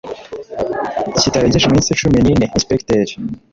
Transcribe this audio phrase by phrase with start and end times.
[1.19, 3.13] kitarengeje iminsi cumi n ine Ensipegiteri